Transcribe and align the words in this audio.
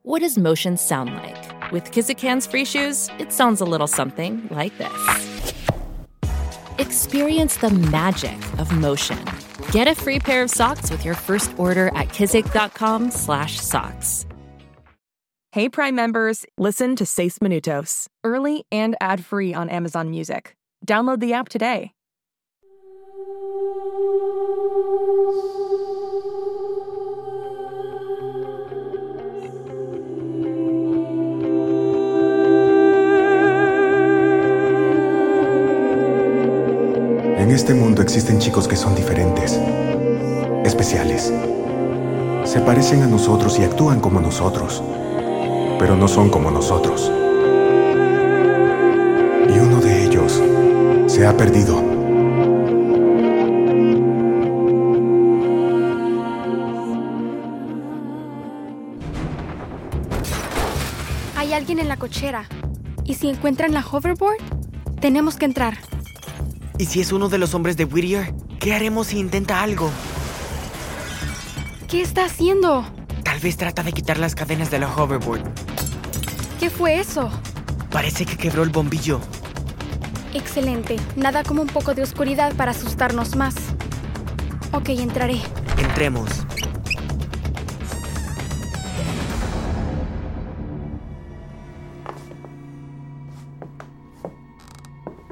What 0.00 0.20
does 0.20 0.36
motion 0.36 0.76
sound 0.76 1.14
like? 1.14 1.70
With 1.70 1.92
Kizikans 1.92 2.48
free 2.48 2.64
shoes, 2.64 3.08
it 3.18 3.32
sounds 3.32 3.60
a 3.60 3.64
little 3.64 3.86
something 3.86 4.48
like 4.50 4.76
this. 4.78 5.52
Experience 6.78 7.58
the 7.58 7.70
magic 7.70 8.36
of 8.58 8.72
motion. 8.72 9.24
Get 9.70 9.86
a 9.86 9.94
free 9.94 10.18
pair 10.18 10.42
of 10.42 10.50
socks 10.50 10.90
with 10.90 11.04
your 11.04 11.14
first 11.14 11.56
order 11.56 11.86
at 11.88 12.08
kizik.com/socks. 12.08 14.26
Hey 15.52 15.68
Prime 15.68 15.94
members, 15.94 16.44
listen 16.58 16.96
to 16.96 17.06
Seis 17.06 17.38
Minutos, 17.38 18.08
early 18.24 18.64
and 18.72 18.96
ad-free 19.00 19.54
on 19.54 19.68
Amazon 19.68 20.10
Music. 20.10 20.56
Download 20.86 21.20
the 21.20 21.34
app 21.34 21.48
today. 21.48 21.92
Existen 38.02 38.38
chicos 38.38 38.68
que 38.68 38.76
son 38.76 38.94
diferentes, 38.94 39.58
especiales. 40.64 41.32
Se 42.44 42.60
parecen 42.60 43.02
a 43.02 43.06
nosotros 43.06 43.58
y 43.58 43.64
actúan 43.64 44.00
como 44.00 44.20
nosotros, 44.20 44.82
pero 45.78 45.96
no 45.96 46.08
son 46.08 46.28
como 46.28 46.50
nosotros. 46.50 47.10
Y 49.48 49.58
uno 49.58 49.80
de 49.80 50.04
ellos 50.04 50.42
se 51.06 51.26
ha 51.26 51.36
perdido. 51.36 51.82
Hay 61.36 61.52
alguien 61.52 61.78
en 61.78 61.88
la 61.88 61.96
cochera. 61.96 62.46
¿Y 63.04 63.14
si 63.14 63.28
encuentran 63.28 63.72
la 63.72 63.84
hoverboard? 63.84 64.38
Tenemos 65.00 65.36
que 65.36 65.44
entrar. 65.44 65.78
¿Y 66.82 66.86
si 66.86 67.00
es 67.00 67.12
uno 67.12 67.28
de 67.28 67.38
los 67.38 67.54
hombres 67.54 67.76
de 67.76 67.84
Whittier? 67.84 68.34
¿Qué 68.58 68.74
haremos 68.74 69.06
si 69.06 69.20
intenta 69.20 69.62
algo? 69.62 69.88
¿Qué 71.88 72.02
está 72.02 72.24
haciendo? 72.24 72.84
Tal 73.22 73.38
vez 73.38 73.56
trata 73.56 73.84
de 73.84 73.92
quitar 73.92 74.18
las 74.18 74.34
cadenas 74.34 74.68
de 74.72 74.80
la 74.80 74.92
hoverboard. 74.92 75.44
¿Qué 76.58 76.70
fue 76.70 76.98
eso? 76.98 77.30
Parece 77.92 78.26
que 78.26 78.36
quebró 78.36 78.64
el 78.64 78.70
bombillo. 78.70 79.20
Excelente. 80.34 80.96
Nada 81.14 81.44
como 81.44 81.62
un 81.62 81.68
poco 81.68 81.94
de 81.94 82.02
oscuridad 82.02 82.52
para 82.56 82.72
asustarnos 82.72 83.36
más. 83.36 83.54
Ok, 84.72 84.88
entraré. 84.88 85.40
Entremos. 85.78 86.28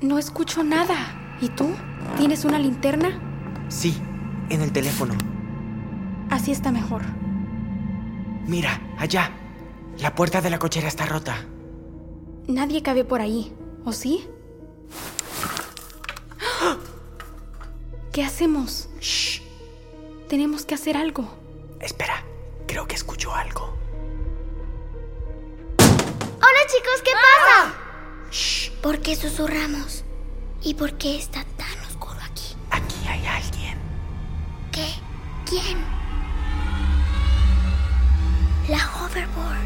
No 0.00 0.18
escucho 0.18 0.64
nada. 0.64 1.23
¿Y 1.40 1.48
tú? 1.48 1.70
¿Tienes 2.16 2.44
una 2.44 2.58
linterna? 2.58 3.20
Sí, 3.68 4.00
en 4.50 4.62
el 4.62 4.72
teléfono. 4.72 5.14
Así 6.30 6.52
está 6.52 6.70
mejor. 6.72 7.02
Mira, 8.46 8.80
allá. 8.98 9.30
La 9.98 10.14
puerta 10.14 10.40
de 10.40 10.50
la 10.50 10.58
cochera 10.58 10.88
está 10.88 11.06
rota. 11.06 11.36
Nadie 12.46 12.82
cabe 12.82 13.04
por 13.04 13.20
ahí, 13.20 13.54
¿o 13.84 13.92
sí? 13.92 14.28
¿Qué 18.12 18.24
hacemos? 18.24 18.88
Shh. 19.00 19.40
Tenemos 20.28 20.64
que 20.64 20.74
hacer 20.74 20.96
algo. 20.96 21.26
Espera, 21.80 22.24
creo 22.66 22.86
que 22.86 22.94
escucho 22.94 23.34
algo. 23.34 23.74
Hola 25.78 26.60
chicos, 26.68 27.02
¿qué 27.04 27.10
pasa? 27.12 27.74
Shh. 28.30 28.70
¿Por 28.82 29.00
qué 29.00 29.16
susurramos? 29.16 30.03
¿Y 30.66 30.72
por 30.72 30.94
qué 30.94 31.18
está 31.18 31.44
tan 31.58 31.78
oscuro 31.86 32.16
aquí? 32.24 32.56
Aquí 32.70 33.06
hay 33.06 33.26
alguien. 33.26 33.78
¿Qué? 34.72 34.94
¿Quién? 35.44 35.84
La 38.70 38.78
hoverboard. 38.96 39.58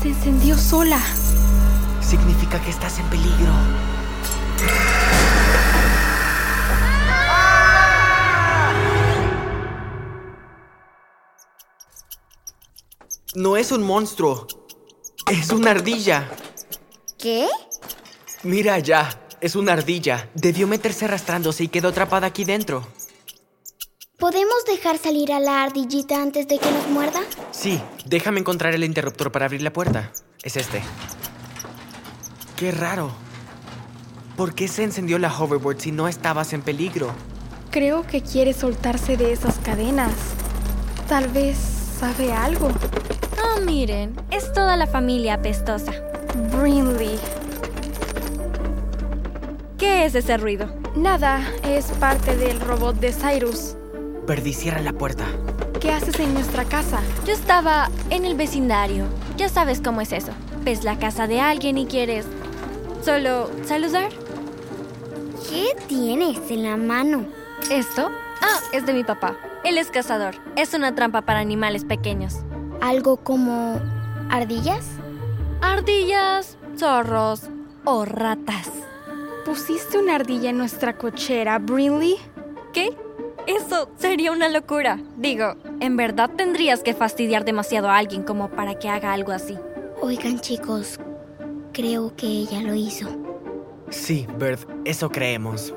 Se 0.00 0.10
encendió 0.10 0.56
sola. 0.56 1.00
Significa 2.00 2.62
que 2.62 2.70
estás 2.70 3.00
en 3.00 3.10
peligro. 3.10 3.52
No 13.34 13.56
es 13.56 13.72
un 13.72 13.82
monstruo. 13.82 14.46
Es 15.28 15.50
una 15.50 15.72
ardilla. 15.72 16.30
¿Qué? 17.18 17.48
Mira 18.44 18.74
allá. 18.74 19.21
Es 19.42 19.56
una 19.56 19.72
ardilla. 19.72 20.30
Debió 20.34 20.68
meterse 20.68 21.06
arrastrándose 21.06 21.64
y 21.64 21.68
quedó 21.68 21.88
atrapada 21.88 22.28
aquí 22.28 22.44
dentro. 22.44 22.86
¿Podemos 24.16 24.64
dejar 24.68 24.98
salir 24.98 25.32
a 25.32 25.40
la 25.40 25.64
ardillita 25.64 26.22
antes 26.22 26.46
de 26.46 26.60
que 26.60 26.70
nos 26.70 26.86
muerda? 26.86 27.18
Sí, 27.50 27.82
déjame 28.06 28.38
encontrar 28.38 28.72
el 28.72 28.84
interruptor 28.84 29.32
para 29.32 29.46
abrir 29.46 29.62
la 29.62 29.72
puerta. 29.72 30.12
Es 30.44 30.56
este. 30.56 30.80
Qué 32.56 32.70
raro. 32.70 33.10
¿Por 34.36 34.54
qué 34.54 34.68
se 34.68 34.84
encendió 34.84 35.18
la 35.18 35.36
hoverboard 35.36 35.80
si 35.80 35.90
no 35.90 36.06
estabas 36.06 36.52
en 36.52 36.62
peligro? 36.62 37.12
Creo 37.72 38.06
que 38.06 38.22
quiere 38.22 38.52
soltarse 38.52 39.16
de 39.16 39.32
esas 39.32 39.58
cadenas. 39.58 40.14
Tal 41.08 41.26
vez 41.26 41.58
sabe 41.98 42.32
algo. 42.32 42.68
Oh, 43.42 43.60
miren, 43.62 44.14
es 44.30 44.52
toda 44.52 44.76
la 44.76 44.86
familia 44.86 45.34
apestosa. 45.34 45.92
Brinley. 46.52 47.18
¿Qué 49.82 50.04
es 50.04 50.14
ese 50.14 50.36
ruido? 50.36 50.72
Nada, 50.94 51.40
es 51.64 51.86
parte 51.98 52.36
del 52.36 52.60
robot 52.60 52.94
de 53.00 53.12
Cyrus. 53.12 53.74
Verdi, 54.28 54.52
cierra 54.52 54.80
la 54.80 54.92
puerta. 54.92 55.24
¿Qué 55.80 55.90
haces 55.90 56.20
en 56.20 56.34
nuestra 56.34 56.64
casa? 56.64 57.00
Yo 57.26 57.32
estaba 57.32 57.90
en 58.08 58.24
el 58.24 58.36
vecindario. 58.36 59.06
Ya 59.36 59.48
sabes 59.48 59.80
cómo 59.80 60.00
es 60.00 60.12
eso. 60.12 60.30
Ves 60.62 60.84
la 60.84 61.00
casa 61.00 61.26
de 61.26 61.40
alguien 61.40 61.78
y 61.78 61.86
quieres 61.86 62.26
solo 63.04 63.50
saludar. 63.64 64.10
¿Qué 65.50 65.74
tienes 65.88 66.38
en 66.48 66.62
la 66.62 66.76
mano? 66.76 67.24
¿Esto? 67.68 68.08
Ah, 68.40 68.60
es 68.72 68.86
de 68.86 68.92
mi 68.92 69.02
papá. 69.02 69.36
Él 69.64 69.78
es 69.78 69.88
cazador. 69.88 70.36
Es 70.54 70.74
una 70.74 70.94
trampa 70.94 71.22
para 71.22 71.40
animales 71.40 71.84
pequeños. 71.84 72.36
¿Algo 72.80 73.16
como 73.16 73.80
ardillas? 74.30 74.86
Ardillas, 75.60 76.56
zorros 76.78 77.48
o 77.84 78.04
ratas. 78.04 78.70
¿Pusiste 79.44 79.98
una 79.98 80.14
ardilla 80.14 80.50
en 80.50 80.58
nuestra 80.58 80.96
cochera, 80.96 81.58
Brinley? 81.58 82.16
¿Qué? 82.72 82.96
Eso 83.46 83.90
sería 83.98 84.30
una 84.30 84.48
locura. 84.48 85.00
Digo, 85.16 85.56
en 85.80 85.96
verdad 85.96 86.30
tendrías 86.36 86.82
que 86.82 86.94
fastidiar 86.94 87.44
demasiado 87.44 87.88
a 87.90 87.96
alguien 87.96 88.22
como 88.22 88.50
para 88.50 88.78
que 88.78 88.88
haga 88.88 89.12
algo 89.12 89.32
así. 89.32 89.58
Oigan 90.00 90.40
chicos, 90.40 91.00
creo 91.72 92.14
que 92.14 92.26
ella 92.26 92.62
lo 92.62 92.74
hizo. 92.74 93.08
Sí, 93.90 94.26
Bert, 94.38 94.68
eso 94.84 95.10
creemos. 95.10 95.74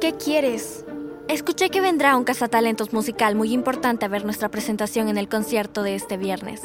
¿Qué 0.00 0.14
quieres? 0.14 0.84
Escuché 1.28 1.70
que 1.70 1.80
vendrá 1.80 2.16
un 2.16 2.24
cazatalentos 2.24 2.92
musical 2.92 3.36
muy 3.36 3.52
importante 3.52 4.04
a 4.04 4.08
ver 4.08 4.24
nuestra 4.24 4.50
presentación 4.50 5.08
en 5.08 5.18
el 5.18 5.28
concierto 5.28 5.82
de 5.82 5.94
este 5.94 6.16
viernes. 6.16 6.62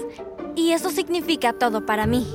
Y 0.56 0.72
eso 0.72 0.90
significa 0.90 1.54
todo 1.54 1.86
para 1.86 2.08
mí. 2.08 2.28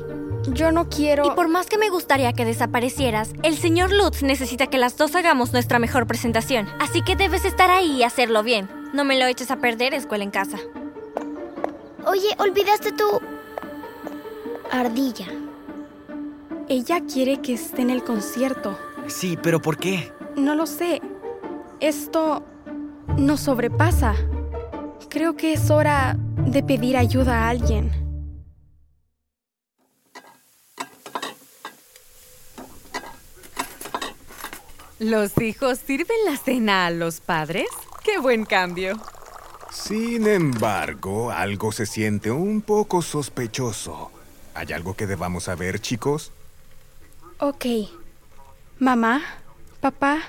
Yo 0.48 0.72
no 0.72 0.88
quiero... 0.88 1.26
Y 1.26 1.30
por 1.30 1.48
más 1.48 1.66
que 1.66 1.78
me 1.78 1.90
gustaría 1.90 2.32
que 2.32 2.44
desaparecieras, 2.44 3.32
el 3.42 3.56
señor 3.56 3.92
Lutz 3.92 4.22
necesita 4.22 4.66
que 4.66 4.78
las 4.78 4.96
dos 4.96 5.14
hagamos 5.14 5.52
nuestra 5.52 5.78
mejor 5.78 6.06
presentación. 6.06 6.68
Así 6.80 7.02
que 7.02 7.16
debes 7.16 7.44
estar 7.44 7.70
ahí 7.70 7.92
y 7.92 8.02
hacerlo 8.02 8.42
bien. 8.42 8.68
No 8.92 9.04
me 9.04 9.18
lo 9.18 9.26
eches 9.26 9.50
a 9.50 9.56
perder, 9.56 9.94
escuela 9.94 10.24
en 10.24 10.30
casa. 10.30 10.58
Oye, 12.06 12.28
olvidaste 12.38 12.92
tu... 12.92 13.20
ardilla. 14.70 15.26
Ella 16.68 17.00
quiere 17.10 17.40
que 17.40 17.54
esté 17.54 17.82
en 17.82 17.90
el 17.90 18.04
concierto. 18.04 18.78
Sí, 19.06 19.38
pero 19.42 19.60
¿por 19.60 19.76
qué? 19.76 20.12
No 20.36 20.54
lo 20.54 20.66
sé. 20.66 21.00
Esto 21.80 22.42
nos 23.16 23.40
sobrepasa. 23.40 24.14
Creo 25.08 25.36
que 25.36 25.52
es 25.52 25.70
hora 25.70 26.16
de 26.36 26.62
pedir 26.62 26.96
ayuda 26.96 27.44
a 27.44 27.48
alguien. 27.48 28.03
¿Los 34.98 35.36
hijos 35.40 35.78
sirven 35.78 36.16
la 36.24 36.36
cena 36.36 36.86
a 36.86 36.90
los 36.90 37.20
padres? 37.20 37.66
¡Qué 38.04 38.18
buen 38.18 38.44
cambio! 38.44 38.94
Sin 39.72 40.28
embargo, 40.28 41.32
algo 41.32 41.72
se 41.72 41.84
siente 41.84 42.30
un 42.30 42.62
poco 42.62 43.02
sospechoso. 43.02 44.12
¿Hay 44.54 44.72
algo 44.72 44.94
que 44.94 45.08
debamos 45.08 45.44
saber, 45.44 45.80
chicos? 45.80 46.30
Ok. 47.40 47.66
Mamá, 48.78 49.22
papá, 49.80 50.22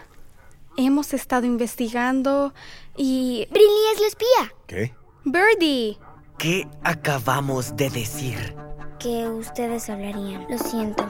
hemos 0.78 1.14
estado 1.14 1.46
investigando 1.46 2.54
y... 2.98 3.48
Brinley 3.52 3.94
es 3.94 4.02
la 4.02 4.08
espía. 4.08 4.56
¿Qué? 4.66 4.94
Birdie. 5.26 6.00
¿Qué 6.40 6.68
acabamos 6.84 7.76
de 7.76 7.92
decir? 7.92 8.56
Que 9.00 9.28
ustedes 9.28 9.90
hablarían. 9.90 10.48
Lo 10.50 10.58
siento. 10.58 11.06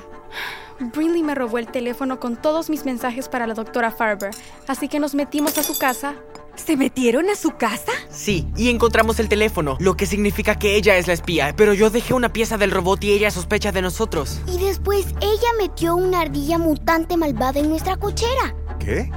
Brinley 0.80 1.24
me 1.24 1.36
robó 1.36 1.58
el 1.58 1.68
teléfono 1.68 2.20
con 2.20 2.36
todos 2.36 2.70
mis 2.70 2.86
mensajes 2.86 3.30
para 3.30 3.48
la 3.48 3.54
doctora 3.54 3.92
Farber, 3.92 4.32
así 4.68 4.88
que 4.88 5.00
nos 5.00 5.16
metimos 5.16 5.58
a 5.58 5.64
su 5.64 5.78
casa. 5.78 6.16
¿Se 6.56 6.78
metieron 6.78 7.30
a 7.30 7.36
su 7.36 7.52
casa? 7.52 7.92
Sí, 8.10 8.48
y 8.56 8.70
encontramos 8.70 9.20
el 9.20 9.30
teléfono, 9.30 9.78
lo 9.80 9.96
que 9.98 10.06
significa 10.06 10.56
que 10.56 10.76
ella 10.76 10.98
es 10.98 11.08
la 11.08 11.14
espía, 11.14 11.54
pero 11.56 11.74
yo 11.74 11.90
dejé 11.90 12.14
una 12.14 12.32
pieza 12.32 12.58
del 12.58 12.72
robot 12.72 13.04
y 13.04 13.12
ella 13.12 13.32
sospecha 13.32 13.72
de 13.72 13.82
nosotros. 13.82 14.42
Y 14.48 14.58
después 14.58 15.06
ella 15.22 15.50
metió 15.60 15.96
una 15.96 16.22
ardilla 16.22 16.58
mutante 16.58 17.18
malvada 17.18 17.60
en 17.60 17.70
nuestra 17.70 17.98
cochera. 17.98 18.56
¿Qué? 18.80 19.10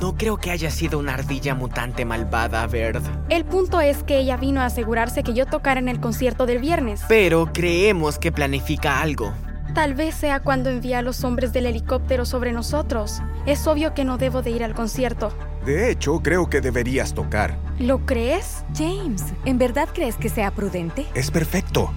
No 0.00 0.16
creo 0.16 0.36
que 0.36 0.50
haya 0.50 0.70
sido 0.70 0.98
una 0.98 1.14
ardilla 1.14 1.54
mutante 1.54 2.04
malvada, 2.04 2.66
Verd. 2.66 3.02
El 3.28 3.44
punto 3.44 3.80
es 3.80 4.02
que 4.02 4.18
ella 4.18 4.36
vino 4.36 4.60
a 4.60 4.66
asegurarse 4.66 5.22
que 5.22 5.34
yo 5.34 5.46
tocara 5.46 5.78
en 5.80 5.88
el 5.88 6.00
concierto 6.00 6.46
del 6.46 6.58
viernes. 6.58 7.02
Pero 7.08 7.52
creemos 7.52 8.18
que 8.18 8.32
planifica 8.32 9.00
algo. 9.00 9.32
Tal 9.74 9.94
vez 9.94 10.14
sea 10.14 10.38
cuando 10.38 10.70
envía 10.70 11.00
a 11.00 11.02
los 11.02 11.24
hombres 11.24 11.52
del 11.52 11.66
helicóptero 11.66 12.24
sobre 12.24 12.52
nosotros. 12.52 13.20
Es 13.44 13.66
obvio 13.66 13.92
que 13.92 14.04
no 14.04 14.18
debo 14.18 14.40
de 14.40 14.50
ir 14.50 14.62
al 14.62 14.72
concierto. 14.72 15.32
De 15.66 15.90
hecho, 15.90 16.20
creo 16.20 16.48
que 16.48 16.60
deberías 16.60 17.12
tocar. 17.12 17.58
¿Lo 17.80 18.06
crees? 18.06 18.64
James, 18.72 19.24
¿en 19.44 19.58
verdad 19.58 19.88
crees 19.92 20.14
que 20.14 20.28
sea 20.28 20.52
prudente? 20.52 21.06
Es 21.14 21.32
perfecto. 21.32 21.90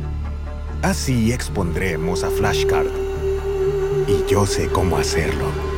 Así 0.81 1.31
expondremos 1.31 2.23
a 2.23 2.31
Flashcard. 2.31 2.87
Y 4.07 4.27
yo 4.27 4.47
sé 4.47 4.69
cómo 4.69 4.97
hacerlo. 4.97 5.76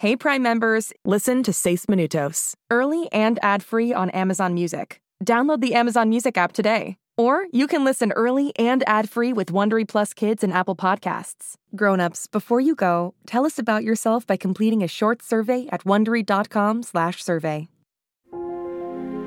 Hey 0.00 0.16
Prime 0.16 0.42
members, 0.42 0.94
listen 1.04 1.42
to 1.42 1.52
Seis 1.52 1.84
Minutos, 1.84 2.54
early 2.70 3.12
and 3.12 3.38
ad-free 3.42 3.92
on 3.92 4.08
Amazon 4.08 4.54
Music. 4.54 4.98
Download 5.26 5.60
the 5.60 5.74
Amazon 5.74 6.08
Music 6.08 6.38
app 6.38 6.52
today. 6.52 6.96
Or 7.18 7.44
you 7.52 7.66
can 7.66 7.84
listen 7.84 8.10
early 8.12 8.56
and 8.56 8.82
ad-free 8.86 9.34
with 9.34 9.52
Wondery 9.52 9.86
Plus 9.86 10.14
Kids 10.14 10.42
and 10.42 10.54
Apple 10.54 10.74
Podcasts. 10.74 11.56
Grown-ups, 11.76 12.28
before 12.28 12.60
you 12.60 12.74
go, 12.74 13.12
tell 13.26 13.44
us 13.44 13.58
about 13.58 13.84
yourself 13.84 14.26
by 14.26 14.38
completing 14.38 14.82
a 14.82 14.88
short 14.88 15.20
survey 15.20 15.68
at 15.70 15.84
wondery.com/survey. 15.84 17.68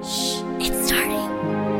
Shh, 0.01 0.41
it's 0.57 0.87
starting. 0.87 1.29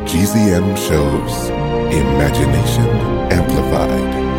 GZM 0.06 0.78
shows 0.78 1.50
Imagination 1.92 2.88
Amplified. 3.32 4.33